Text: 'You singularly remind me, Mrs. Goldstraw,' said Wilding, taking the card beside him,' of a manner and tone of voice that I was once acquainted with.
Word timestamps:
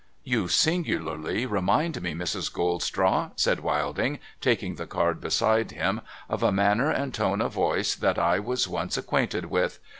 'You 0.33 0.47
singularly 0.47 1.45
remind 1.45 2.01
me, 2.01 2.15
Mrs. 2.15 2.51
Goldstraw,' 2.51 3.33
said 3.35 3.59
Wilding, 3.59 4.17
taking 4.39 4.73
the 4.73 4.87
card 4.87 5.21
beside 5.21 5.69
him,' 5.69 6.01
of 6.27 6.41
a 6.41 6.51
manner 6.51 6.89
and 6.89 7.13
tone 7.13 7.39
of 7.39 7.53
voice 7.53 7.93
that 7.93 8.17
I 8.17 8.39
was 8.39 8.67
once 8.67 8.97
acquainted 8.97 9.45
with. 9.45 9.77